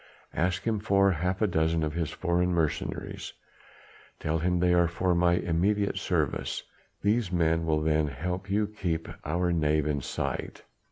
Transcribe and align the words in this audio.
Ask 0.33 0.63
him 0.63 0.79
for 0.79 1.11
half 1.11 1.43
a 1.43 1.47
dozen 1.47 1.83
of 1.83 1.93
his 1.93 2.09
foreign 2.09 2.49
mercenaries; 2.49 3.33
tell 4.19 4.39
him 4.39 4.57
they 4.59 4.73
are 4.73 4.87
for 4.87 5.13
my 5.13 5.33
immediate 5.33 5.99
service. 5.99 6.63
These 7.03 7.31
men 7.31 7.67
will 7.67 7.81
then 7.83 8.07
help 8.07 8.49
you 8.49 8.65
to 8.65 8.73
keep 8.73 9.07
our 9.23 9.53
knave 9.53 9.85
in 9.85 10.01
sight. 10.01 10.63